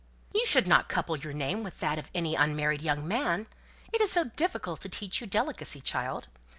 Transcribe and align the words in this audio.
"You 0.33 0.47
should 0.47 0.67
not 0.67 0.89
couple 0.89 1.15
your 1.15 1.31
name 1.31 1.61
with 1.63 1.79
that 1.81 1.99
of 1.99 2.09
any 2.15 2.33
unmarried 2.33 2.81
young 2.81 3.07
man; 3.07 3.45
it 3.93 4.01
is 4.01 4.11
so 4.11 4.23
difficult 4.35 4.81
to 4.81 4.89
teach 4.89 5.21
you 5.21 5.27
delicacy, 5.27 5.79
child. 5.79 6.27